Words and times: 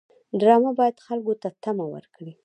ډرامه 0.39 0.71
باید 0.79 1.03
خلکو 1.05 1.33
ته 1.41 1.49
تمه 1.63 1.85
ورکړي 1.93 2.31